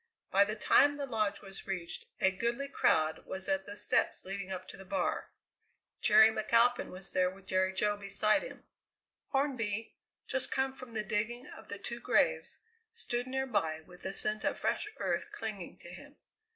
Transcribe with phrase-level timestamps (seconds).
[0.31, 4.51] By the time the Lodge was reached a goodly crowd was at the steps leading
[4.51, 5.29] up to the bar.
[6.01, 8.63] Jerry McAlpin was there with Jerry Jo beside him.
[9.27, 9.93] Hornby,
[10.25, 12.57] just come from the digging of the two graves,
[12.95, 16.15] stood nearby with the scent of fresh earth clinging to him.